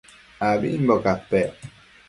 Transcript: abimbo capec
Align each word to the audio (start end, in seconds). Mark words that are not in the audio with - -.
abimbo 0.49 0.95
capec 1.03 1.53